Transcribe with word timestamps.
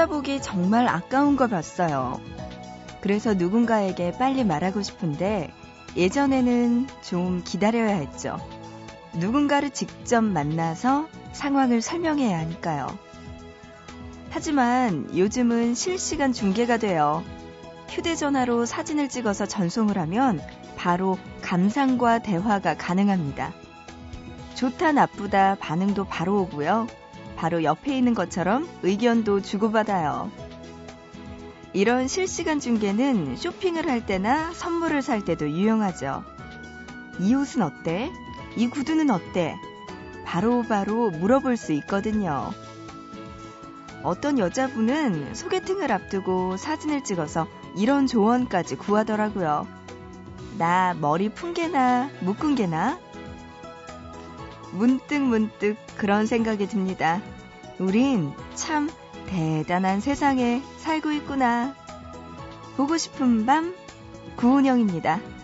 혼자 0.00 0.14
보기 0.14 0.40
정말 0.40 0.88
아까운 0.88 1.36
걸 1.36 1.48
봤어요. 1.48 2.22
그래서 3.02 3.34
누군가에게 3.34 4.12
빨리 4.12 4.44
말하고 4.44 4.80
싶은데 4.80 5.52
예전에는 5.94 6.86
좀 7.02 7.42
기다려야 7.44 7.96
했죠. 7.96 8.38
누군가를 9.12 9.68
직접 9.68 10.24
만나서 10.24 11.06
상황을 11.32 11.82
설명해야 11.82 12.38
하니까요. 12.38 12.86
하지만 14.30 15.14
요즘은 15.14 15.74
실시간 15.74 16.32
중계가 16.32 16.78
돼요. 16.78 17.22
휴대전화로 17.90 18.64
사진을 18.64 19.10
찍어서 19.10 19.44
전송을 19.44 19.98
하면 19.98 20.40
바로 20.76 21.18
감상과 21.42 22.20
대화가 22.20 22.74
가능합니다. 22.74 23.52
좋다 24.54 24.92
나쁘다 24.92 25.56
반응도 25.60 26.04
바로 26.06 26.40
오고요. 26.40 26.86
바로 27.40 27.64
옆에 27.64 27.96
있는 27.96 28.12
것처럼 28.12 28.68
의견도 28.82 29.40
주고받아요. 29.40 30.30
이런 31.72 32.06
실시간 32.06 32.60
중계는 32.60 33.36
쇼핑을 33.36 33.88
할 33.88 34.04
때나 34.04 34.52
선물을 34.52 35.00
살 35.00 35.24
때도 35.24 35.48
유용하죠. 35.48 36.22
이 37.18 37.34
옷은 37.34 37.62
어때? 37.62 38.10
이 38.56 38.68
구두는 38.68 39.08
어때? 39.08 39.56
바로바로 40.26 40.68
바로 40.68 41.10
물어볼 41.10 41.56
수 41.56 41.72
있거든요. 41.72 42.52
어떤 44.02 44.38
여자분은 44.38 45.34
소개팅을 45.34 45.90
앞두고 45.90 46.58
사진을 46.58 47.04
찍어서 47.04 47.46
이런 47.74 48.06
조언까지 48.06 48.76
구하더라고요. 48.76 49.66
나 50.58 50.94
머리 51.00 51.30
푼 51.30 51.54
게나 51.54 52.10
묶은 52.20 52.54
게나? 52.54 52.98
문득 54.72 55.20
문득 55.20 55.76
그런 55.96 56.26
생각이 56.26 56.66
듭니다. 56.68 57.20
우린 57.78 58.32
참 58.54 58.90
대단한 59.26 60.00
세상에 60.00 60.62
살고 60.78 61.12
있구나. 61.12 61.74
보고 62.76 62.96
싶은 62.96 63.46
밤 63.46 63.74
구은영입니다.' 64.36 65.20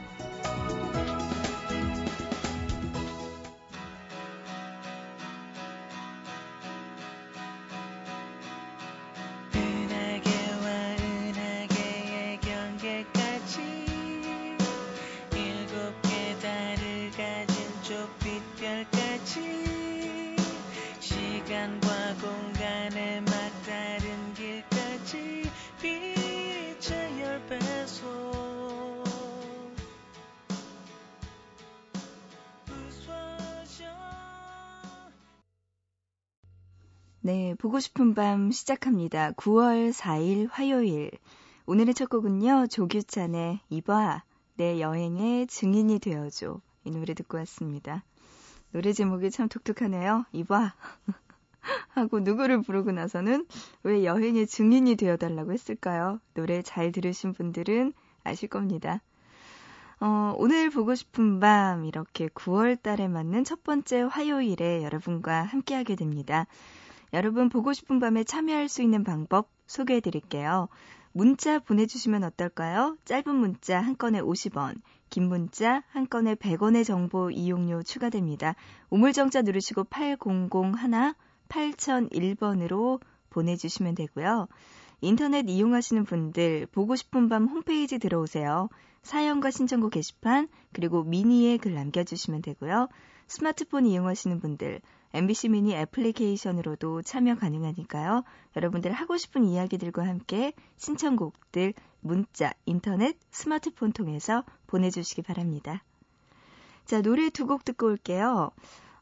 보고 37.77 37.81
싶은 37.81 38.15
밤' 38.15 38.53
시작합니다. 38.53 39.33
9월 39.33 39.93
4일 39.93 40.49
화요일. 40.51 41.11
오늘의 41.67 41.93
첫 41.93 42.09
곡은요, 42.09 42.69
조규찬의 42.69 43.61
이봐, 43.69 44.23
내 44.55 44.81
여행의 44.81 45.47
증인이 45.47 45.99
되어줘. 45.99 46.59
이 46.85 46.91
노래 46.91 47.13
듣고 47.13 47.37
왔습니다. 47.37 48.03
노래 48.73 48.95
제목이 48.95 49.31
참 49.31 49.51
독특하네요. 49.51 50.25
이봐. 50.33 50.73
하고 51.91 52.21
누구를 52.21 52.63
부르고 52.63 52.93
나서는 52.93 53.47
왜 53.83 54.07
여행의 54.07 54.47
증인이 54.47 54.97
되어달라고 54.97 55.53
했을까요? 55.53 56.19
노래 56.33 56.63
잘 56.63 56.93
들으신 56.93 57.35
분들은 57.35 57.93
아실 58.25 58.49
겁니다. 58.49 59.03
어, 60.01 60.35
오늘 60.39 60.71
보고 60.71 60.95
싶은 60.95 61.41
밤, 61.41 61.85
이렇게 61.85 62.29
9월 62.29 62.81
달에 62.81 63.07
맞는 63.07 63.45
첫 63.45 63.63
번째 63.63 64.01
화요일에 64.01 64.83
여러분과 64.83 65.43
함께하게 65.43 65.97
됩니다. 65.97 66.47
여러분 67.13 67.49
보고 67.49 67.73
싶은 67.73 68.01
밤에 68.01 68.25
참여할 68.25 68.69
수 68.69 68.83
있는 68.83 69.05
방법 69.05 69.49
소개해 69.67 70.01
드릴게요. 70.01 70.69
문자 71.13 71.59
보내주시면 71.59 72.25
어떨까요? 72.25 72.97
짧은 73.05 73.35
문자 73.35 73.81
한 73.81 73.97
건에 73.97 74.21
50원, 74.21 74.77
긴 75.09 75.29
문자 75.29 75.83
한 75.89 76.09
건에 76.09 76.35
100원의 76.35 76.85
정보 76.85 77.31
이용료 77.31 77.85
추가됩니다. 77.85 78.55
우물정자 78.91 79.43
누르시고 79.43 79.85
8001 79.85 80.51
8001번으로 81.49 83.01
보내주시면 83.31 83.95
되고요. 83.95 84.49
인터넷 85.01 85.49
이용하시는 85.49 86.05
분들 86.05 86.67
보고 86.73 86.97
싶은 86.97 87.29
밤 87.29 87.47
홈페이지 87.47 87.99
들어오세요. 87.99 88.69
사연과 89.03 89.51
신청곡 89.51 89.93
게시판 89.93 90.49
그리고 90.73 91.05
미니에 91.05 91.59
글 91.59 91.75
남겨주시면 91.75 92.43
되고요. 92.43 92.89
스마트폰 93.29 93.87
이용하시는 93.87 94.41
분들 94.41 94.81
MBC 95.13 95.49
미니 95.51 95.75
애플리케이션으로도 95.75 97.03
참여 97.03 97.37
가능하니까요. 97.37 98.25
여러분들 98.57 98.93
하고 98.93 99.17
싶은 99.17 99.45
이야기들과 99.45 100.07
함께 100.07 100.53
신청곡들 100.77 101.75
문자, 102.01 102.53
인터넷, 102.67 103.17
스마트폰 103.31 103.93
통해서 103.93 104.45
보내주시기 104.67 105.23
바랍니다. 105.23 105.83
자, 106.85 107.01
노래 107.03 107.31
두 107.31 107.47
곡 107.47 107.65
듣고 107.65 107.87
올게요. 107.87 108.51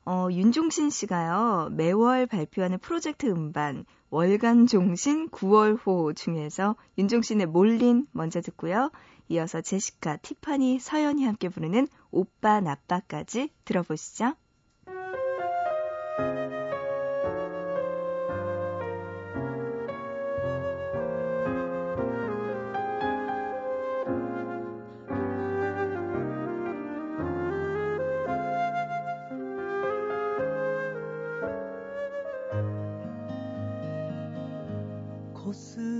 어, 0.06 0.28
윤종신 0.31 0.91
씨가요, 0.91 1.70
매월 1.72 2.26
발표하는 2.26 2.78
프로젝트 2.78 3.26
음반, 3.26 3.87
월간 4.10 4.66
종신 4.66 5.31
9월호 5.31 6.15
중에서 6.15 6.76
윤종신의 6.98 7.47
몰린 7.47 8.06
먼저 8.12 8.42
듣고요. 8.42 8.91
이어서 9.28 9.62
제시카, 9.62 10.19
티파니, 10.19 10.78
서연이 10.78 11.25
함께 11.25 11.48
부르는 11.48 11.88
오빠 12.10 12.60
나빠까지 12.60 13.50
들어보시죠. 13.65 14.34
す。 35.54 35.94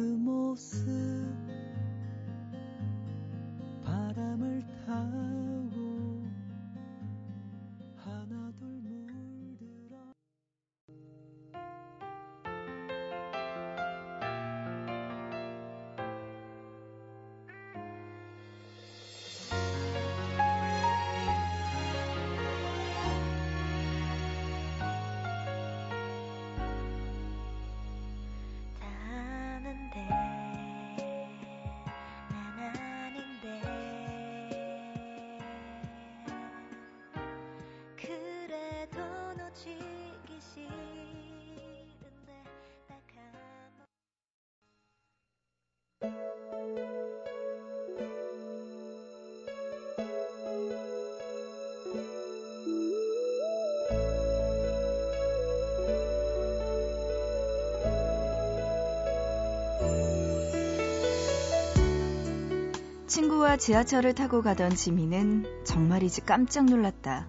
친구와 63.15 63.57
지하철을 63.57 64.17
타고 64.17 64.43
가던 64.43 64.71
지민은 64.71 65.63
정말이지 65.63 66.23
깜짝 66.23 66.65
놀랐다. 66.65 67.29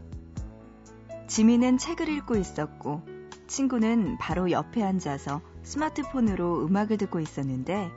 지민은 1.28 1.78
책을 1.78 2.10
읽고 2.10 2.38
있었고 2.38 3.04
친구는 3.46 4.18
바로 4.18 4.50
옆에 4.50 4.82
앉아서 4.82 5.42
스마트폰으로 5.62 6.66
음악을 6.66 6.98
듣고 6.98 7.20
있었는데 7.20 7.92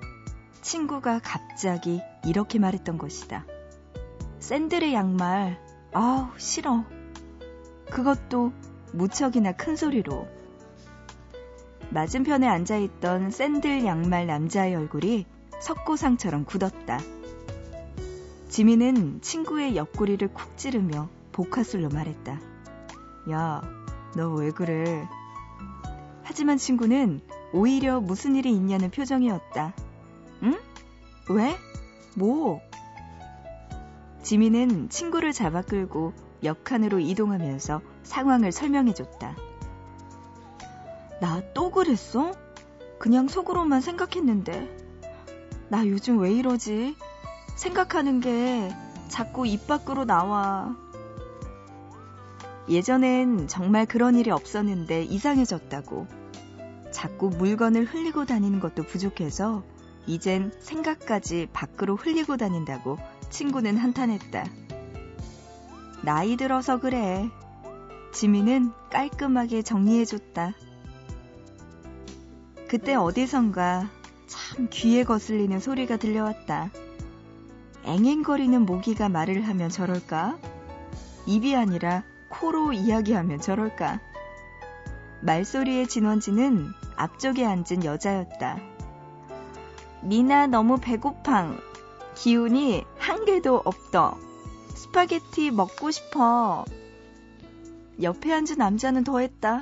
친구가 0.61 1.21
갑자기 1.25 2.03
이렇게 2.27 2.59
말했던 2.59 2.99
것이다. 2.99 3.47
샌들의 4.39 4.93
양말, 4.93 5.59
아우, 5.95 6.27
싫어. 6.37 6.85
그것도 7.91 8.53
무척이나 8.93 9.53
큰 9.53 9.77
소리로. 9.77 10.29
맞은편에 11.89 12.47
앉아있던 12.47 13.31
샌들 13.31 13.87
양말 13.87 14.27
남자의 14.27 14.75
얼굴이 14.75 15.25
석고상처럼 15.63 16.45
굳었다. 16.45 16.99
지민은 18.49 19.21
친구의 19.21 19.77
옆구리를 19.77 20.27
쿡 20.33 20.57
찌르며 20.57 21.09
복화술로 21.33 21.89
말했다. 21.91 22.41
야, 23.31 23.63
너 24.17 24.35
왜 24.35 24.51
그래? 24.51 25.07
하지만 26.25 26.57
친구는 26.57 27.21
오히려 27.53 28.01
무슨 28.01 28.37
일이 28.37 28.53
있냐는 28.53 28.91
표정이었다. 28.91 29.75
응? 30.45 30.59
왜? 31.31 31.57
뭐? 32.15 32.61
지민은 34.23 34.89
친구를 34.91 35.33
잡아 35.33 35.63
끌고 35.63 36.13
옆칸으로 36.43 37.01
이동하면서 37.01 37.81
상황을 38.03 38.53
설명해줬다. 38.53 39.37
나 41.21 41.43
또 41.55 41.71
그랬어? 41.71 42.33
그냥 42.99 43.29
속으로만 43.29 43.81
생각했는데. 43.81 44.77
나 45.69 45.87
요즘 45.87 46.19
왜 46.19 46.33
이러지? 46.33 46.97
생각하는 47.59 48.21
게 48.21 48.73
자꾸 49.09 49.45
입 49.45 49.67
밖으로 49.67 50.05
나와. 50.05 50.77
예전엔 52.69 53.49
정말 53.49 53.85
그런 53.85 54.15
일이 54.15 54.31
없었는데 54.31 55.03
이상해졌다고. 55.03 56.07
자꾸 56.93 57.31
물건을 57.31 57.85
흘리고 57.85 58.27
다니는 58.27 58.61
것도 58.61 58.85
부족해서 58.85 59.65
이젠 60.07 60.53
생각까지 60.61 61.49
밖으로 61.53 61.97
흘리고 61.97 62.37
다닌다고 62.37 62.97
친구는 63.29 63.77
한탄했다. 63.77 64.45
나이 66.05 66.37
들어서 66.37 66.79
그래. 66.79 67.29
지민은 68.13 68.71
깔끔하게 68.91 69.63
정리해줬다. 69.63 70.53
그때 72.69 72.95
어디선가 72.95 73.91
참 74.29 74.69
귀에 74.71 75.03
거슬리는 75.03 75.59
소리가 75.59 75.97
들려왔다. 75.97 76.71
앵앵거리는 77.89 78.67
모기가 78.67 79.09
말을 79.09 79.49
하면 79.49 79.71
저럴까? 79.71 80.37
입이 81.25 81.57
아니라 81.57 82.05
코로 82.29 82.75
이야기하면 82.75 83.41
저럴까? 83.41 83.99
말소리의 85.23 85.89
진원지는 85.89 86.69
앞쪽에 86.97 87.47
앉은 87.47 87.85
여자였다. 87.85 88.59
미나 90.03 90.47
너무 90.47 90.77
배고팡. 90.79 91.59
기운이 92.15 92.85
한 92.99 93.25
개도 93.25 93.63
없더. 93.65 94.19
스파게티 94.75 95.51
먹고 95.51 95.91
싶어. 95.91 96.67
옆에 98.03 98.35
앉은 98.35 98.59
남자는 98.59 99.03
더했다. 99.03 99.61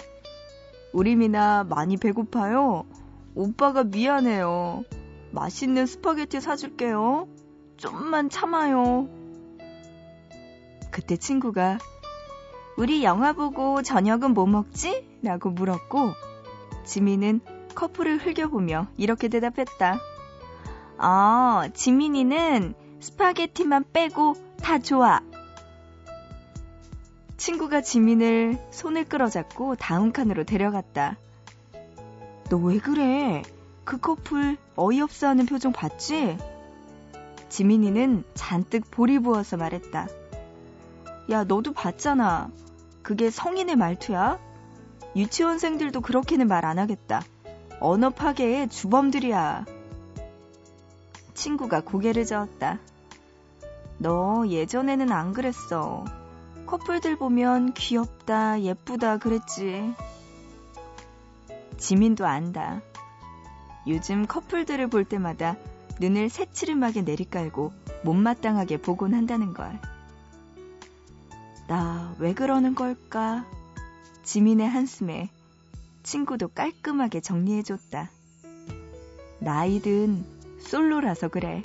우리 0.92 1.14
미나 1.14 1.62
많이 1.62 1.96
배고파요. 1.96 2.86
오빠가 3.36 3.84
미안해요. 3.84 4.82
맛있는 5.30 5.86
스파게티 5.86 6.40
사줄게요. 6.40 7.28
좀만 7.76 8.30
참아요. 8.30 9.08
그때 10.90 11.16
친구가 11.16 11.78
우리 12.76 13.04
영화 13.04 13.32
보고 13.32 13.82
저녁은 13.82 14.32
뭐 14.34 14.46
먹지? 14.46 15.06
라고 15.22 15.50
물었고 15.50 16.12
지민은 16.84 17.40
커플을 17.74 18.18
흘겨보며 18.24 18.88
이렇게 18.96 19.28
대답했다. 19.28 19.98
아, 20.98 21.68
지민이는 21.74 22.74
스파게티만 23.00 23.84
빼고 23.92 24.34
다 24.62 24.78
좋아. 24.78 25.20
친구가 27.36 27.82
지민을 27.82 28.58
손을 28.70 29.04
끌어잡고 29.04 29.76
다음 29.76 30.12
칸으로 30.12 30.44
데려갔다. 30.44 31.16
너 32.48 32.56
왜 32.58 32.78
그래? 32.78 33.42
그 33.84 33.98
커플 33.98 34.56
어이없어 34.76 35.28
하는 35.28 35.44
표정 35.46 35.72
봤지? 35.72 36.38
지민이는 37.48 38.24
잔뜩 38.34 38.90
볼이 38.90 39.18
부어서 39.18 39.56
말했다. 39.56 40.06
야, 41.30 41.44
너도 41.44 41.72
봤잖아. 41.72 42.50
그게 43.02 43.30
성인의 43.30 43.76
말투야? 43.76 44.38
유치원생들도 45.14 46.00
그렇게는 46.00 46.48
말 46.48 46.64
안 46.64 46.78
하겠다. 46.78 47.22
언어 47.80 48.10
파괴의 48.10 48.68
주범들이야. 48.68 49.64
친구가 51.34 51.82
고개를 51.82 52.24
저었다. 52.24 52.78
너 53.98 54.46
예전에는 54.46 55.12
안 55.12 55.32
그랬어. 55.32 56.04
커플들 56.66 57.16
보면 57.16 57.74
귀엽다, 57.74 58.60
예쁘다 58.60 59.18
그랬지. 59.18 59.94
지민도 61.76 62.26
안다. 62.26 62.80
요즘 63.86 64.26
커플들을 64.26 64.88
볼 64.88 65.04
때마다 65.04 65.56
눈을 66.00 66.28
새치름하게 66.28 67.02
내리깔고 67.02 67.72
못마땅하게 68.04 68.78
보곤 68.82 69.14
한다는 69.14 69.54
걸. 69.54 69.80
나 71.68 72.14
왜 72.18 72.32
그러는 72.32 72.74
걸까? 72.74 73.44
지민의 74.22 74.68
한숨에 74.68 75.30
친구도 76.02 76.48
깔끔하게 76.48 77.20
정리해줬다. 77.20 78.10
나이든 79.40 80.24
솔로라서 80.60 81.28
그래. 81.28 81.62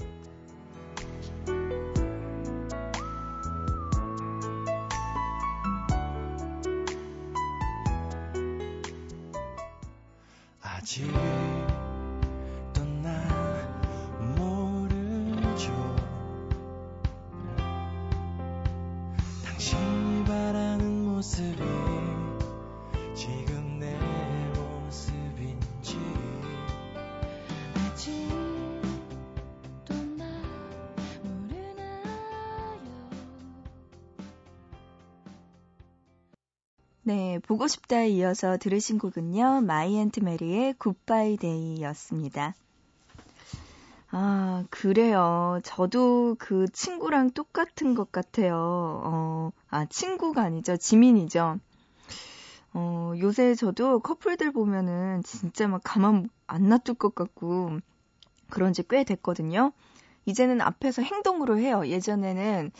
네, 37.11 37.39
보고 37.39 37.67
싶다에 37.67 38.07
이어서 38.07 38.55
들으신 38.55 38.97
곡은요, 38.97 39.63
My 39.63 39.97
Aunt 39.97 40.21
Mary의 40.21 40.75
Goodbye 40.77 41.35
Day였습니다. 41.35 42.55
아, 44.11 44.63
그래요. 44.69 45.59
저도 45.65 46.37
그 46.39 46.67
친구랑 46.71 47.31
똑같은 47.31 47.95
것 47.95 48.13
같아요. 48.13 48.55
어, 49.03 49.51
아, 49.69 49.85
친구가 49.87 50.41
아니죠. 50.41 50.77
지민이죠. 50.77 51.59
어, 52.73 53.13
요새 53.19 53.55
저도 53.55 53.99
커플들 53.99 54.53
보면은 54.53 55.21
진짜 55.23 55.67
막 55.67 55.81
가만 55.83 56.29
안 56.47 56.69
놔둘 56.69 56.95
것 56.95 57.13
같고, 57.13 57.79
그런 58.49 58.71
지 58.71 58.83
꽤 58.83 59.03
됐거든요. 59.03 59.73
이제는 60.25 60.61
앞에서 60.61 61.01
행동으로 61.01 61.57
해요. 61.57 61.85
예전에는 61.85 62.71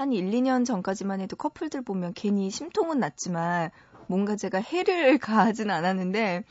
한 0.00 0.14
1, 0.14 0.30
2년 0.30 0.64
전까지만 0.64 1.20
해도 1.20 1.36
커플들 1.36 1.82
보면 1.82 2.14
괜히 2.14 2.48
심통은 2.48 3.00
났지만 3.00 3.68
뭔가 4.06 4.34
제가 4.34 4.58
해를 4.58 5.18
가하진 5.20 5.70
않았는데 5.70 6.44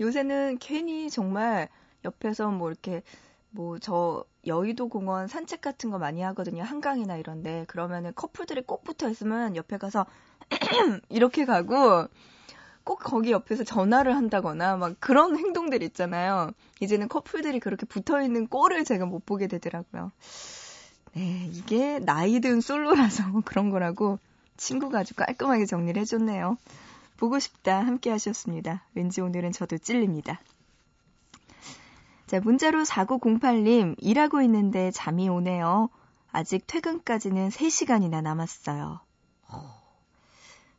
요새는 0.00 0.58
괜히 0.60 1.10
정말 1.10 1.68
옆에서 2.04 2.52
뭐 2.52 2.70
이렇게 2.70 3.02
뭐 3.50 3.76
저 3.80 4.24
여의도 4.46 4.88
공원 4.88 5.26
산책 5.26 5.60
같은 5.60 5.90
거 5.90 5.98
많이 5.98 6.22
하거든요. 6.22 6.62
한강이나 6.62 7.16
이런데 7.16 7.64
그러면은 7.66 8.12
커플들이 8.14 8.62
꼭 8.62 8.84
붙어 8.84 9.10
있으면 9.10 9.56
옆에 9.56 9.78
가서 9.78 10.06
이렇게 11.08 11.44
가고 11.44 12.06
꼭 12.84 13.00
거기 13.00 13.32
옆에서 13.32 13.64
전화를 13.64 14.14
한다거나 14.14 14.76
막 14.76 14.94
그런 15.00 15.36
행동들 15.36 15.82
있잖아요. 15.82 16.52
이제는 16.78 17.08
커플들이 17.08 17.58
그렇게 17.58 17.84
붙어 17.84 18.22
있는 18.22 18.46
꼴을 18.46 18.84
제가 18.84 19.06
못 19.06 19.26
보게 19.26 19.48
되더라고요. 19.48 20.12
네, 21.14 21.48
이게 21.52 21.98
나이 21.98 22.40
든 22.40 22.60
솔로라서 22.60 23.24
그런 23.44 23.70
거라고 23.70 24.18
친구가 24.56 25.00
아주 25.00 25.14
깔끔하게 25.14 25.66
정리를 25.66 26.00
해줬네요. 26.00 26.56
보고 27.18 27.38
싶다 27.38 27.80
함께 27.80 28.10
하셨습니다. 28.10 28.84
왠지 28.94 29.20
오늘은 29.20 29.52
저도 29.52 29.78
찔립니다. 29.78 30.40
자, 32.26 32.40
문자로 32.40 32.82
4908님, 32.82 33.94
일하고 33.98 34.40
있는데 34.42 34.90
잠이 34.90 35.28
오네요. 35.28 35.90
아직 36.32 36.66
퇴근까지는 36.66 37.50
3시간이나 37.50 38.22
남았어요. 38.22 39.00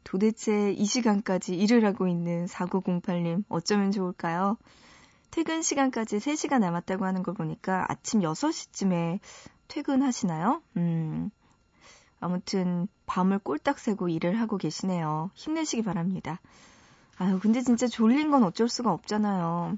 도대체 0.03 0.71
이 0.71 0.85
시간까지 0.85 1.55
일을 1.55 1.85
하고 1.85 2.07
있는 2.07 2.45
4908님, 2.47 3.43
어쩌면 3.49 3.91
좋을까요? 3.91 4.57
퇴근 5.31 5.61
시간까지 5.61 6.17
3시간 6.17 6.59
남았다고 6.59 7.05
하는 7.05 7.23
걸 7.23 7.33
보니까 7.33 7.85
아침 7.87 8.21
6시쯤에 8.21 9.19
퇴근하시나요? 9.67 10.61
음. 10.77 11.29
아무튼 12.19 12.87
밤을 13.05 13.39
꼴딱 13.39 13.79
새고 13.79 14.07
일을 14.07 14.39
하고 14.39 14.57
계시네요. 14.57 15.31
힘내시기 15.33 15.83
바랍니다. 15.83 16.39
아유, 17.17 17.39
근데 17.41 17.61
진짜 17.61 17.87
졸린 17.87 18.31
건 18.31 18.43
어쩔 18.43 18.69
수가 18.69 18.91
없잖아요. 18.91 19.77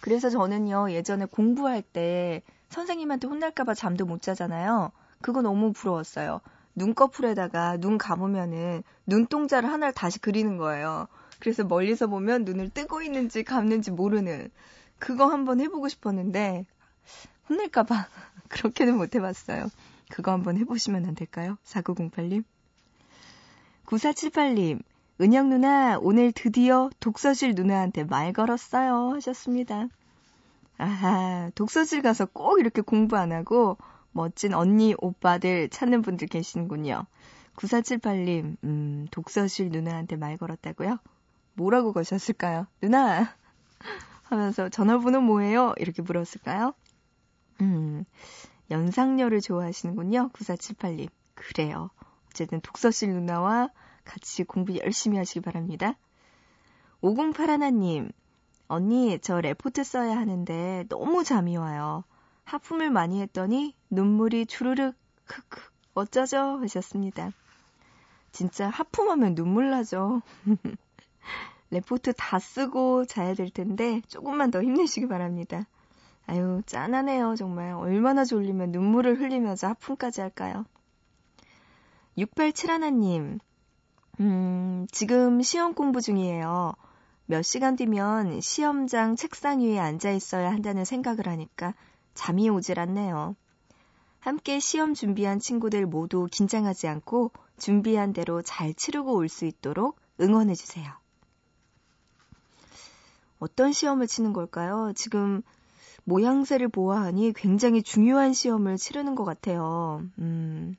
그래서 0.00 0.30
저는요, 0.30 0.90
예전에 0.90 1.26
공부할 1.26 1.82
때 1.82 2.42
선생님한테 2.70 3.28
혼날까봐 3.28 3.74
잠도 3.74 4.06
못 4.06 4.22
자잖아요. 4.22 4.90
그거 5.20 5.42
너무 5.42 5.72
부러웠어요. 5.72 6.40
눈꺼풀에다가 6.74 7.76
눈 7.76 7.98
감으면은 7.98 8.82
눈동자를 9.06 9.70
하나를 9.70 9.92
다시 9.92 10.18
그리는 10.20 10.56
거예요. 10.56 11.08
그래서 11.40 11.64
멀리서 11.64 12.06
보면 12.06 12.44
눈을 12.44 12.70
뜨고 12.70 13.02
있는지 13.02 13.42
감는지 13.42 13.90
모르는 13.90 14.50
그거 14.98 15.26
한번 15.26 15.60
해보고 15.60 15.88
싶었는데 15.88 16.66
혼낼까봐 17.48 18.06
그렇게는 18.48 18.96
못 18.96 19.14
해봤어요. 19.14 19.68
그거 20.10 20.32
한번 20.32 20.56
해보시면 20.56 21.04
안 21.06 21.14
될까요? 21.14 21.58
4908님. 21.64 22.44
9478님, 23.86 24.82
은영 25.20 25.48
누나, 25.48 25.98
오늘 25.98 26.32
드디어 26.32 26.90
독서실 27.00 27.54
누나한테 27.54 28.04
말 28.04 28.32
걸었어요. 28.32 29.14
하셨습니다. 29.14 29.88
아하, 30.76 31.50
독서실 31.54 32.02
가서 32.02 32.26
꼭 32.26 32.60
이렇게 32.60 32.82
공부 32.82 33.16
안 33.16 33.32
하고 33.32 33.76
멋진 34.12 34.54
언니, 34.54 34.94
오빠들 34.98 35.68
찾는 35.70 36.02
분들 36.02 36.28
계시는군요. 36.28 37.04
9478님, 37.56 38.56
음, 38.62 39.06
독서실 39.10 39.70
누나한테 39.70 40.16
말 40.16 40.36
걸었다고요? 40.36 40.98
뭐라고 41.54 41.92
거셨을까요? 41.92 42.66
누나! 42.80 43.34
하면서 44.24 44.68
전화번호 44.68 45.20
뭐예요? 45.20 45.74
이렇게 45.78 46.02
물었을까요? 46.02 46.74
음, 47.60 48.04
연상녀를 48.70 49.40
좋아하시는군요. 49.40 50.30
9478님. 50.32 51.08
그래요. 51.34 51.90
어쨌든 52.28 52.60
독서실 52.60 53.10
누나와 53.10 53.70
같이 54.04 54.44
공부 54.44 54.76
열심히 54.78 55.18
하시기 55.18 55.40
바랍니다. 55.40 55.94
5081님, 57.02 58.10
언니, 58.66 59.18
저 59.20 59.40
레포트 59.40 59.84
써야 59.84 60.16
하는데 60.16 60.84
너무 60.88 61.24
잠이 61.24 61.56
와요. 61.56 62.04
하품을 62.44 62.90
많이 62.90 63.20
했더니 63.20 63.74
눈물이 63.90 64.46
주르륵, 64.46 64.94
크크, 65.26 65.60
어쩌죠? 65.94 66.58
하셨습니다. 66.60 67.30
진짜 68.32 68.68
하품하면 68.68 69.34
눈물 69.34 69.70
나죠. 69.70 70.22
레포트 71.70 72.14
다 72.16 72.38
쓰고 72.38 73.04
자야 73.04 73.34
될 73.34 73.50
텐데 73.50 74.00
조금만 74.08 74.50
더 74.50 74.62
힘내시기 74.62 75.08
바랍니다. 75.08 75.66
아유, 76.28 76.62
짠하네요, 76.66 77.34
정말. 77.36 77.72
얼마나 77.72 78.24
졸리면 78.24 78.70
눈물을 78.70 79.18
흘리면서 79.20 79.66
하품까지 79.68 80.20
할까요? 80.20 80.64
6871님, 82.16 83.38
음, 84.20 84.86
지금 84.92 85.42
시험 85.42 85.74
공부 85.74 86.00
중이에요. 86.00 86.74
몇 87.26 87.42
시간 87.42 87.76
뒤면 87.76 88.40
시험장 88.40 89.16
책상 89.16 89.60
위에 89.60 89.78
앉아 89.78 90.10
있어야 90.12 90.50
한다는 90.50 90.84
생각을 90.84 91.26
하니까 91.28 91.74
잠이 92.14 92.48
오질 92.50 92.78
않네요. 92.80 93.34
함께 94.20 94.60
시험 94.60 94.94
준비한 94.94 95.38
친구들 95.40 95.86
모두 95.86 96.26
긴장하지 96.30 96.88
않고 96.88 97.32
준비한 97.58 98.12
대로 98.12 98.42
잘 98.42 98.74
치르고 98.74 99.14
올 99.14 99.28
수 99.28 99.44
있도록 99.46 99.98
응원해주세요. 100.20 100.90
어떤 103.38 103.72
시험을 103.72 104.06
치는 104.08 104.32
걸까요? 104.32 104.92
지금 104.96 105.42
모양새를 106.08 106.68
보아하니 106.68 107.34
굉장히 107.34 107.82
중요한 107.82 108.32
시험을 108.32 108.78
치르는 108.78 109.14
것 109.14 109.24
같아요. 109.24 110.02
음. 110.18 110.74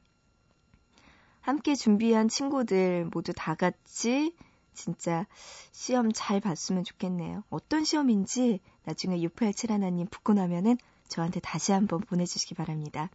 함께 1.41 1.75
준비한 1.75 2.27
친구들 2.27 3.07
모두 3.13 3.31
다 3.35 3.53
같이 3.53 4.35
진짜 4.73 5.27
시험 5.71 6.11
잘 6.11 6.39
봤으면 6.39 6.83
좋겠네요. 6.83 7.43
어떤 7.49 7.83
시험인지 7.83 8.59
나중에 8.85 9.21
687 9.21 9.71
하나님 9.71 10.07
붙고 10.07 10.33
나면은 10.33 10.77
저한테 11.07 11.39
다시 11.39 11.73
한번 11.73 12.01
보내주시기 12.01 12.55
바랍니다. 12.55 13.09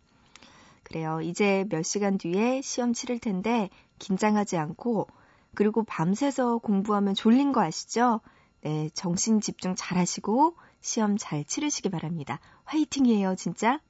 그래요. 0.84 1.20
이제 1.20 1.64
몇 1.68 1.82
시간 1.82 2.16
뒤에 2.16 2.60
시험 2.60 2.92
치를 2.92 3.18
텐데 3.18 3.70
긴장하지 3.98 4.56
않고 4.56 5.08
그리고 5.54 5.82
밤새서 5.82 6.58
공부하면 6.58 7.14
졸린 7.14 7.52
거 7.52 7.62
아시죠? 7.62 8.20
네, 8.60 8.88
정신 8.94 9.40
집중 9.40 9.74
잘 9.74 9.98
하시고 9.98 10.56
시험 10.84 11.16
잘 11.16 11.44
치르시기 11.44 11.88
바랍니다. 11.88 12.38
화이팅이에요, 12.64 13.36
진짜. 13.36 13.80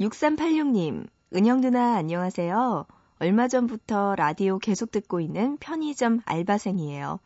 6386님, 0.00 1.06
은영 1.36 1.60
누나 1.60 1.94
안녕하세요. 1.94 2.84
얼마 3.20 3.46
전부터 3.46 4.16
라디오 4.16 4.58
계속 4.58 4.90
듣고 4.90 5.20
있는 5.20 5.56
편의점 5.58 6.20
알바생이에요. 6.24 7.20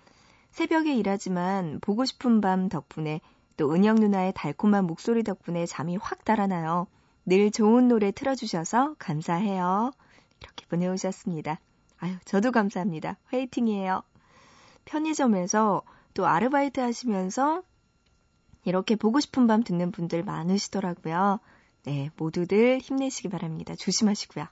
새벽에 0.50 0.94
일하지만 0.96 1.80
보고 1.80 2.04
싶은 2.04 2.42
밤 2.42 2.68
덕분에 2.68 3.22
또 3.56 3.72
은영 3.72 3.94
누나의 3.94 4.34
달콤한 4.36 4.84
목소리 4.84 5.22
덕분에 5.22 5.64
잠이 5.64 5.96
확 5.96 6.22
달아나요. 6.22 6.88
늘 7.24 7.50
좋은 7.50 7.88
노래 7.88 8.12
틀어주셔서 8.12 8.96
감사해요. 8.98 9.92
이렇게 10.40 10.66
보내오셨습니다. 10.66 11.58
아유, 11.96 12.16
저도 12.26 12.52
감사합니다. 12.52 13.16
화이팅이에요. 13.28 14.02
편의점에서 14.84 15.82
또 16.12 16.26
아르바이트 16.26 16.80
하시면서 16.80 17.62
이렇게 18.64 18.96
보고 18.96 19.20
싶은 19.20 19.46
밤 19.46 19.62
듣는 19.62 19.90
분들 19.90 20.22
많으시더라고요. 20.22 21.40
네, 21.84 22.10
모두들 22.16 22.78
힘내시기 22.78 23.28
바랍니다. 23.28 23.74
조심하시고요. 23.74 24.46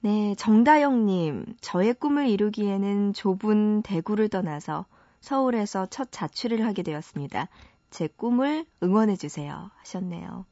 네, 0.00 0.34
정다영님, 0.36 1.56
저의 1.60 1.94
꿈을 1.94 2.28
이루기에는 2.28 3.12
좁은 3.12 3.82
대구를 3.82 4.28
떠나서 4.28 4.86
서울에서 5.20 5.86
첫 5.86 6.12
자취를 6.12 6.64
하게 6.64 6.82
되었습니다. 6.82 7.48
제 7.90 8.08
꿈을 8.08 8.66
응원해주세요. 8.82 9.70
하셨네요. 9.74 10.44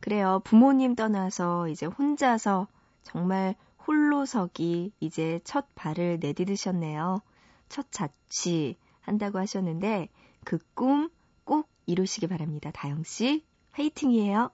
그래요. 0.00 0.40
부모님 0.44 0.94
떠나서 0.94 1.68
이제 1.68 1.86
혼자서 1.86 2.68
정말 3.02 3.54
홀로서기 3.86 4.92
이제 5.00 5.40
첫 5.44 5.66
발을 5.74 6.18
내디드셨네요. 6.20 7.20
첫 7.68 7.90
자취 7.90 8.76
한다고 9.00 9.38
하셨는데 9.38 10.08
그 10.44 10.58
꿈 10.74 11.10
꼭 11.44 11.68
이루시기 11.86 12.26
바랍니다. 12.26 12.70
다영씨, 12.72 13.42
화이팅이에요. 13.72 14.50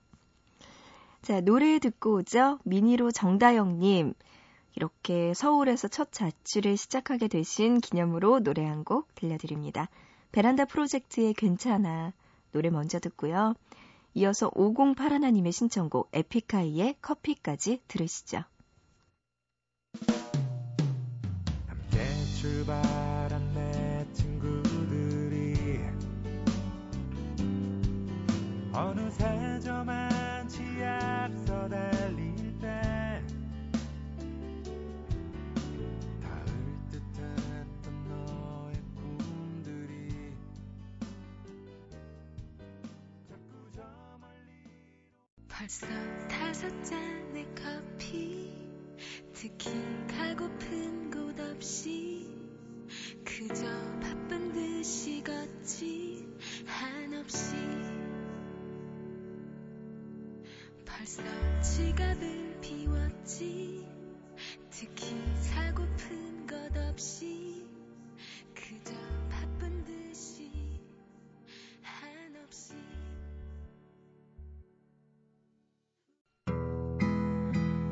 자, 1.23 1.41
노래 1.41 1.79
듣고 1.79 2.15
오죠? 2.17 2.59
미니로 2.65 3.11
정다영님. 3.11 4.15
이렇게 4.77 5.35
서울에서 5.35 5.89
첫 5.89 6.13
자취를 6.13 6.77
시작하게 6.77 7.29
되신 7.29 7.81
기념으로 7.81 8.41
노래 8.41 8.65
한 8.65 8.85
곡 8.85 9.15
들려드립니다. 9.15 9.89
베란다 10.33 10.65
프로젝트의 10.67 11.33
괜찮아. 11.35 12.13
노래 12.53 12.71
먼저 12.71 12.99
듣고요. 13.01 13.55
이어서 14.15 14.51
5081님의 14.51 15.53
신청곡 15.53 16.11
에픽하이의 16.13 16.97
커피까지 17.03 17.81
들으시죠. 17.89 18.45
어느새 28.77 29.61
저만치 29.61 30.83
앞서 30.83 31.69
달릴 31.69 32.59
때 32.59 33.23
닿을 36.21 36.45
듯했던 36.91 38.09
너의 38.09 38.75
꿈들이 38.97 40.35
자꾸 43.29 43.71
저 43.77 43.83
멀리 44.19 45.47
벌써 45.49 45.87
다섯 46.29 46.69
잔의 46.83 47.47
커피 47.55 48.53
특히 49.33 49.71
가고픈 50.09 51.11
곳 51.13 51.39
없이 51.39 52.27
그저 53.25 53.67
바쁜 54.01 54.53
듯이 54.53 55.23
걷지 55.23 56.27
한없이 56.67 57.94
벌써 60.97 61.23
지갑을 61.61 62.61
비웠지. 62.61 63.85
특히 64.71 65.17
사고픈 65.37 66.47
것 66.47 66.57
없이 66.77 67.67
그저 68.55 68.95
바쁜 69.29 69.85
듯이 69.85 70.81
한없이. 71.83 72.75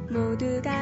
모두가 0.08 0.81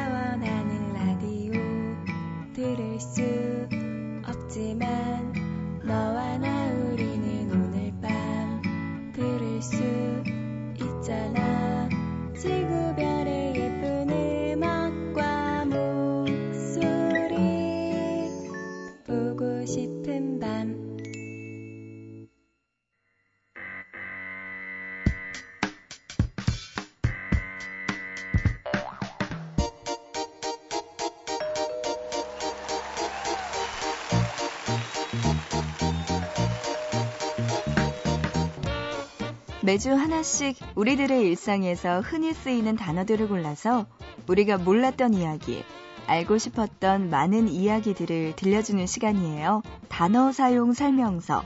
매주 39.63 39.93
하나씩 39.93 40.57
우리들의 40.75 41.21
일상에서 41.21 42.01
흔히 42.01 42.33
쓰이는 42.33 42.77
단어들을 42.77 43.29
골라서 43.29 43.85
우리가 44.27 44.57
몰랐던 44.57 45.13
이야기, 45.13 45.63
알고 46.07 46.39
싶었던 46.39 47.11
많은 47.11 47.47
이야기들을 47.49 48.37
들려주는 48.37 48.87
시간이에요. 48.87 49.63
단어 49.91 50.33
사용 50.33 50.73
설명서. 50.73 51.45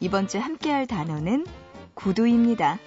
이번 0.00 0.26
주 0.26 0.38
함께할 0.38 0.88
단어는 0.88 1.46
구두입니다. 1.94 2.78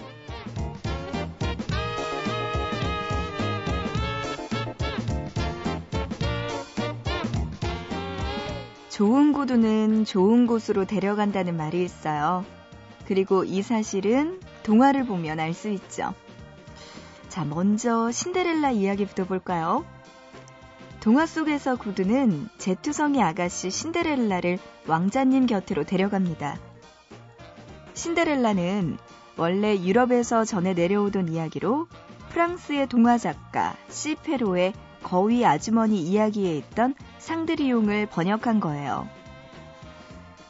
좋은 8.90 9.32
구두는 9.32 10.04
좋은 10.04 10.48
곳으로 10.48 10.84
데려간다는 10.84 11.56
말이 11.56 11.82
있어요. 11.86 12.44
그리고 13.08 13.46
이 13.46 13.62
사실은 13.62 14.40
동화를 14.70 15.08
보면 15.08 15.40
알 15.40 15.56
수 15.56 15.68
있죠. 15.70 16.14
자, 17.28 17.44
먼저 17.44 18.12
신데렐라 18.12 18.70
이야기부터 18.70 19.26
볼까요? 19.26 19.84
동화 21.00 21.26
속에서 21.26 21.76
구두는 21.76 22.50
제투성이 22.60 23.24
아가씨 23.24 23.72
신데렐라를 23.72 24.60
왕자님 24.86 25.48
곁으로 25.48 25.86
데려갑니다. 25.86 26.60
신데렐라는 27.96 29.00
원래 29.38 29.76
유럽에서 29.76 30.46
전해 30.46 30.76
내려오던 30.76 31.30
이야기로 31.30 31.88
프랑스의 32.30 32.86
동화 32.90 33.18
작가 33.18 33.76
시페로의 33.88 34.74
거위 35.02 35.48
아주머니 35.48 36.00
이야기에 36.00 36.56
있던 36.58 36.94
상드리용을 37.18 38.06
번역한 38.06 38.60
거예요. 38.60 39.08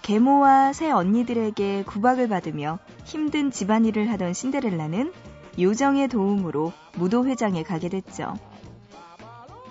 계모와 0.01 0.73
새 0.73 0.91
언니들에게 0.91 1.83
구박을 1.83 2.27
받으며 2.27 2.79
힘든 3.09 3.49
집안일을 3.49 4.11
하던 4.11 4.35
신데렐라는 4.35 5.11
요정의 5.57 6.09
도움으로 6.09 6.71
무도회장에 6.95 7.63
가게 7.63 7.89
됐죠. 7.89 8.35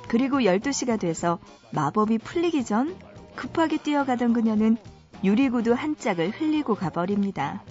그리고 0.09 0.39
12시가 0.39 0.99
돼서 0.99 1.39
마법이 1.71 2.19
풀리기 2.19 2.65
전 2.65 2.97
급하게 3.37 3.77
뛰어가던 3.77 4.33
그녀는 4.33 4.77
유리구두 5.23 5.73
한 5.73 5.97
짝을 5.97 6.31
흘리고 6.31 6.75
가버립니다. 6.75 7.63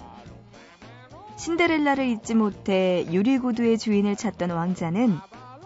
신데렐라를 1.36 2.06
잊지 2.06 2.34
못해 2.34 3.06
유리구두의 3.12 3.76
주인을 3.76 4.16
찾던 4.16 4.48
왕자는 4.48 5.18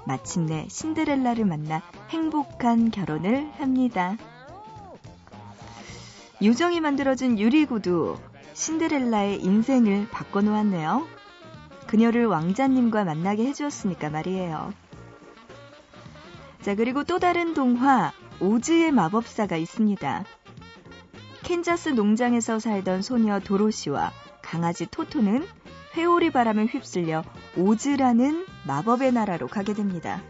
마침내 0.04 0.66
신데렐라를 0.68 1.44
만나 1.44 1.80
행복한 2.10 2.90
결혼을 2.90 3.52
합니다. 3.52 4.16
유정이 6.40 6.80
만들어준 6.80 7.38
유리구두 7.38 8.18
신데렐라의 8.54 9.42
인생을 9.42 10.08
바꿔놓았네요. 10.10 11.06
그녀를 11.86 12.26
왕자님과 12.26 13.04
만나게 13.04 13.46
해주었으니까 13.46 14.10
말이에요. 14.10 14.72
자, 16.60 16.74
그리고 16.74 17.04
또 17.04 17.18
다른 17.18 17.54
동화, 17.54 18.12
오즈의 18.40 18.92
마법사가 18.92 19.56
있습니다. 19.56 20.24
캔자스 21.42 21.90
농장에서 21.90 22.58
살던 22.58 23.02
소녀 23.02 23.40
도로시와 23.40 24.12
강아지 24.42 24.86
토토는 24.86 25.44
회오리 25.96 26.30
바람을 26.30 26.66
휩쓸려 26.66 27.24
오즈라는 27.56 28.46
마법의 28.66 29.12
나라로 29.12 29.48
가게 29.48 29.74
됩니다. 29.74 30.22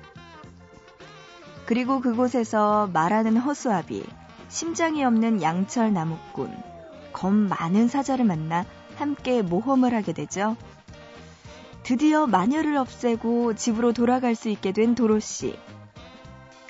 그리고 1.67 2.01
그곳에서 2.01 2.89
말하는 2.93 3.37
허수아비, 3.37 4.05
심장이 4.49 5.05
없는 5.05 5.43
양철 5.43 5.93
나무꾼, 5.93 6.72
검 7.13 7.35
많은 7.49 7.89
사자를 7.89 8.25
만나 8.25 8.65
함께 8.97 9.43
모험을 9.43 9.95
하게 9.95 10.13
되죠. 10.13 10.57
드디어 11.83 12.27
마녀를 12.27 12.77
없애고 12.77 13.55
집으로 13.55 13.93
돌아갈 13.93 14.35
수 14.35 14.49
있게 14.49 14.73
된 14.73 14.95
도로시. 14.95 15.59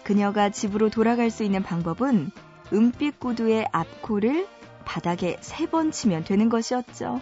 그녀가 0.04 0.50
집으로 0.50 0.88
돌아갈 0.90 1.30
수 1.30 1.44
있는 1.44 1.62
방법은 1.62 2.30
은빛 2.72 3.20
구두의 3.20 3.68
앞코를 3.72 4.48
바닥에 4.84 5.36
세 5.40 5.66
번 5.66 5.90
치면 5.92 6.24
되는 6.24 6.48
것이었죠. 6.48 7.20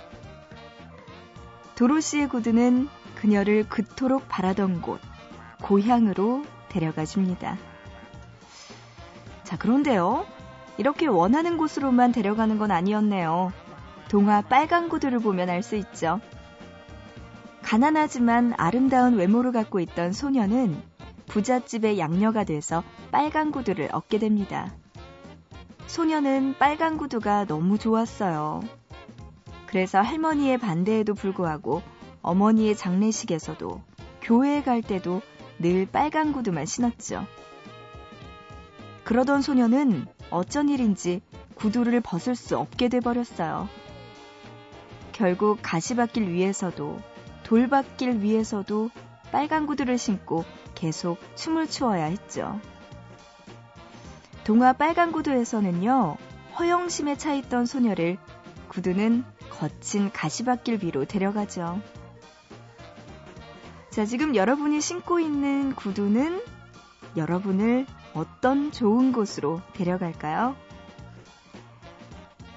도로시의 1.74 2.28
구두는 2.28 2.88
그녀를 3.16 3.68
그토록 3.68 4.28
바라던 4.28 4.80
곳, 4.82 5.00
고향으로 5.62 6.44
데려가 6.68 7.04
줍니다. 7.04 7.58
자, 9.44 9.58
그런데요. 9.58 10.26
이렇게 10.80 11.06
원하는 11.06 11.58
곳으로만 11.58 12.10
데려가는 12.10 12.56
건 12.56 12.70
아니었네요. 12.70 13.52
동화 14.08 14.40
빨간 14.40 14.88
구두를 14.88 15.18
보면 15.18 15.50
알 15.50 15.62
수 15.62 15.76
있죠. 15.76 16.22
가난하지만 17.60 18.54
아름다운 18.56 19.16
외모를 19.16 19.52
갖고 19.52 19.78
있던 19.80 20.12
소녀는 20.14 20.80
부잣집의 21.26 21.98
양녀가 21.98 22.44
돼서 22.44 22.82
빨간 23.10 23.52
구두를 23.52 23.90
얻게 23.92 24.18
됩니다. 24.18 24.72
소녀는 25.86 26.54
빨간 26.58 26.96
구두가 26.96 27.44
너무 27.44 27.76
좋았어요. 27.76 28.62
그래서 29.66 30.00
할머니의 30.00 30.56
반대에도 30.56 31.12
불구하고 31.12 31.82
어머니의 32.22 32.74
장례식에서도 32.74 33.82
교회에 34.22 34.62
갈 34.62 34.80
때도 34.80 35.20
늘 35.58 35.84
빨간 35.84 36.32
구두만 36.32 36.64
신었죠. 36.64 37.26
그러던 39.04 39.42
소녀는 39.42 40.06
어쩐 40.30 40.68
일인지 40.68 41.20
구두를 41.54 42.00
벗을 42.00 42.34
수 42.34 42.56
없게 42.56 42.88
돼버렸어요. 42.88 43.68
결국 45.12 45.58
가시밭길 45.62 46.28
위에서도 46.30 47.00
돌밭길 47.42 48.20
위에서도 48.20 48.90
빨간 49.32 49.66
구두를 49.66 49.98
신고 49.98 50.44
계속 50.74 51.18
춤을 51.36 51.68
추어야 51.68 52.04
했죠. 52.06 52.60
동화 54.44 54.72
빨간 54.72 55.12
구두에서는요, 55.12 56.16
허영심에 56.58 57.16
차 57.16 57.34
있던 57.34 57.66
소녀를 57.66 58.16
구두는 58.68 59.24
거친 59.50 60.10
가시밭길 60.10 60.80
위로 60.82 61.04
데려가죠. 61.04 61.80
자, 63.90 64.04
지금 64.06 64.34
여러분이 64.34 64.80
신고 64.80 65.20
있는 65.20 65.74
구두는 65.74 66.42
여러분을 67.16 67.86
어떤 68.14 68.72
좋은 68.72 69.12
곳으로 69.12 69.60
데려갈까요? 69.74 70.56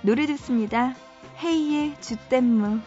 노래 0.02 0.26
듣습니다. 0.26 0.96
헤이의 1.42 2.02
주댐무. 2.02 2.80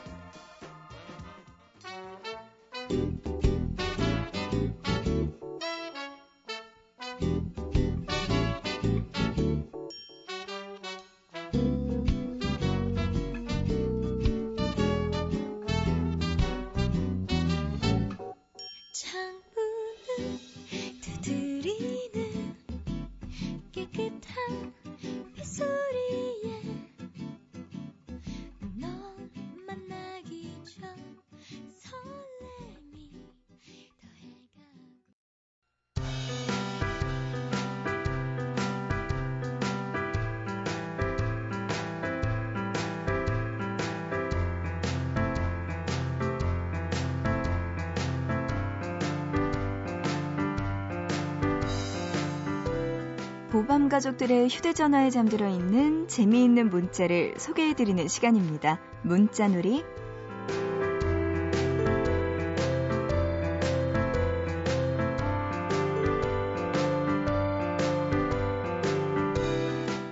보밤 53.57 53.89
가족들의 53.89 54.49
휴대전화에 54.51 55.09
잠들어 55.09 55.49
있는 55.49 56.09
재미있는 56.09 56.69
문자를 56.69 57.33
소개해드리는 57.39 58.07
시간입니다. 58.07 58.79
문자놀이. 59.01 59.83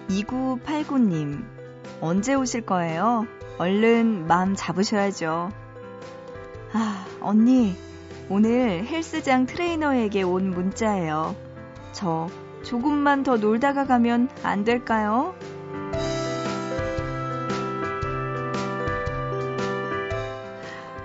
이구팔구님 0.09 1.45
언제 2.01 2.33
오실 2.33 2.63
거예요? 2.65 3.27
얼른 3.59 4.27
마음 4.27 4.55
잡으셔야죠. 4.55 5.51
아, 6.73 7.07
언니, 7.21 7.77
오늘 8.31 8.87
헬스장 8.87 9.45
트레이너에게 9.45 10.23
온 10.23 10.49
문자예요. 10.49 11.37
저 11.93 12.31
조금만 12.65 13.23
더 13.23 13.37
놀다가 13.37 13.85
가면 13.85 14.29
안 14.43 14.65
될까요? 14.65 15.35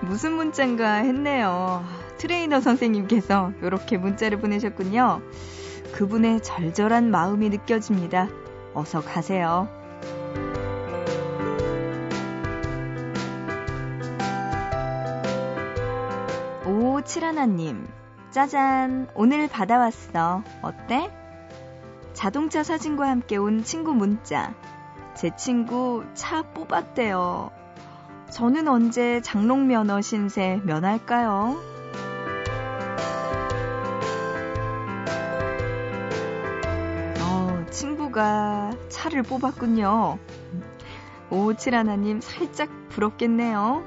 무슨 0.00 0.32
문자인가 0.32 0.94
했네요. 0.94 1.84
트레이너 2.16 2.60
선생님께서 2.60 3.52
이렇게 3.62 3.96
문자를 3.96 4.40
보내셨군요. 4.40 5.22
그분의 5.92 6.42
절절한 6.42 7.10
마음이 7.10 7.48
느껴집니다. 7.50 8.28
어서 8.74 9.00
가세요. 9.00 9.68
오, 16.66 17.00
칠하나님. 17.02 17.86
짜잔, 18.30 19.08
오늘 19.14 19.48
받아왔어. 19.48 20.42
어때? 20.62 21.19
자동차 22.20 22.62
사진과 22.62 23.08
함께 23.08 23.38
온 23.38 23.64
친구 23.64 23.94
문자. 23.94 24.54
제 25.14 25.34
친구 25.36 26.04
차 26.12 26.42
뽑았대요. 26.42 27.50
저는 28.30 28.68
언제 28.68 29.22
장롱 29.22 29.68
면허 29.68 30.02
신세 30.02 30.60
면할까요? 30.64 31.56
어, 37.22 37.66
친구가 37.70 38.72
차를 38.90 39.22
뽑았군요. 39.22 40.18
오칠 41.30 41.74
하나님 41.74 42.20
살짝 42.20 42.68
부럽겠네요. 42.90 43.82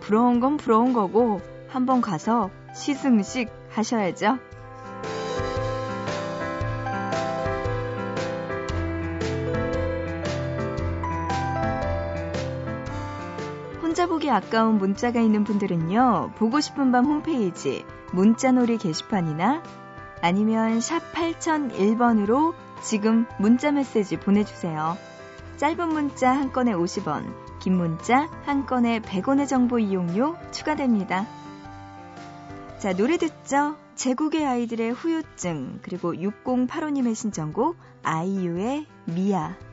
부러운 0.00 0.40
건 0.40 0.58
부러운 0.58 0.92
거고 0.92 1.40
한번 1.68 2.02
가서 2.02 2.50
시승식 2.74 3.48
하셔야죠. 3.70 4.40
보기 14.26 14.30
아까운 14.30 14.78
문자가 14.78 15.20
있는 15.20 15.44
분들은요, 15.44 16.32
보고 16.36 16.60
싶은 16.60 16.90
밤 16.90 17.06
홈페이지 17.06 17.84
문자놀이 18.12 18.76
게시판이나 18.76 19.62
아니면 20.20 20.80
샵 20.80 21.12
8001번으로 21.12 22.52
지금 22.82 23.26
문자 23.38 23.70
메시지 23.70 24.16
보내주세요. 24.18 24.96
짧은 25.58 25.88
문자 25.88 26.32
한 26.32 26.52
건에 26.52 26.72
50원, 26.72 27.32
긴 27.60 27.76
문자 27.76 28.28
한 28.44 28.66
건에 28.66 29.00
100원의 29.00 29.46
정보 29.46 29.78
이용료 29.78 30.36
추가됩니다. 30.50 31.26
자, 32.78 32.92
노래 32.94 33.18
듣죠? 33.18 33.76
제국의 33.94 34.44
아이들의 34.44 34.90
후유증, 34.90 35.78
그리고 35.82 36.12
6085님의 36.12 37.14
신청곡, 37.14 37.76
아이유의 38.02 38.86
미아. 39.04 39.65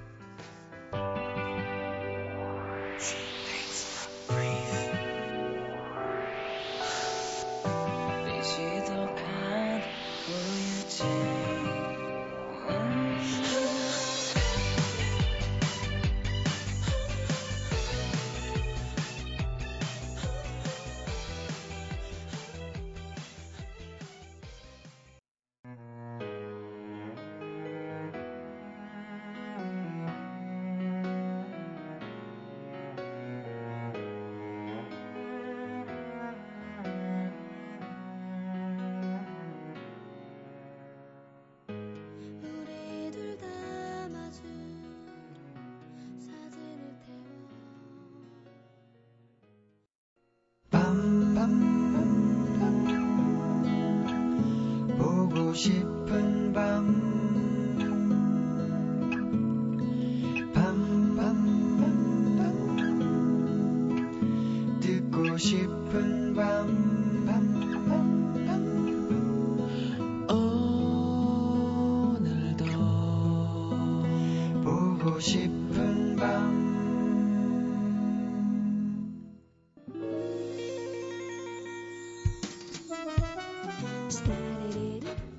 싶은 75.24 76.18
밤 76.18 76.64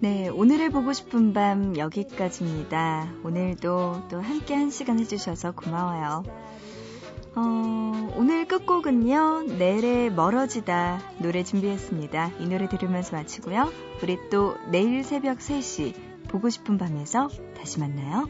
네, 0.00 0.28
오늘의 0.28 0.70
보고 0.70 0.92
싶은 0.92 1.32
밤 1.34 1.76
여기까지입니다. 1.76 3.12
오늘도 3.24 4.08
또 4.10 4.20
함께 4.20 4.54
한 4.54 4.70
시간 4.70 4.98
해주셔서 4.98 5.52
고마워요. 5.52 6.24
어, 7.36 8.12
오늘 8.16 8.46
끝곡은요, 8.46 9.56
내래 9.58 10.08
멀어지다 10.08 11.00
노래 11.18 11.42
준비했습니다. 11.42 12.32
이 12.40 12.46
노래 12.48 12.68
들으면서 12.68 13.16
마치고요. 13.16 13.70
우리 14.02 14.18
또 14.30 14.56
내일 14.70 15.04
새벽 15.04 15.38
3시 15.38 15.94
보고 16.28 16.48
싶은 16.48 16.78
밤에서 16.78 17.28
다시 17.56 17.80
만나요. 17.80 18.28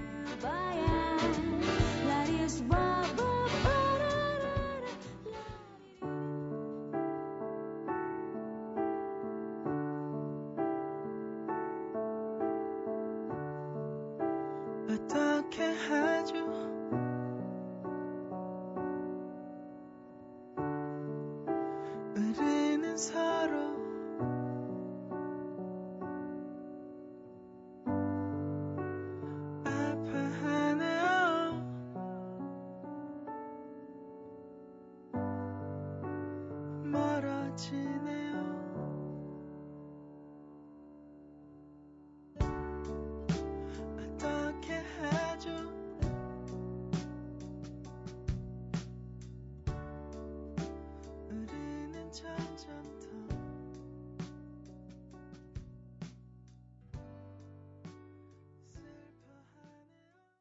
멀어진 14.87 16.74